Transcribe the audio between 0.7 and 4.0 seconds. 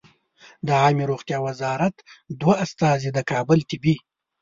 عامې روغتیا وزارت دوه استازي د کابل طبي